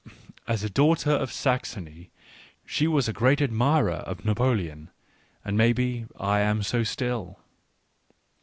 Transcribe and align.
As 0.47 0.63
a 0.63 0.67
daughter 0.71 1.11
of 1.11 1.31
Saxony 1.31 2.09
she 2.65 2.87
was 2.87 3.07
a 3.07 3.13
great 3.13 3.39
admirer 3.39 3.97
of 4.09 4.25
Napoleon, 4.25 4.89
and 5.45 5.55
maybe 5.55 6.07
I 6.19 6.39
am 6.39 6.63
so 6.63 6.81
still. 6.81 7.37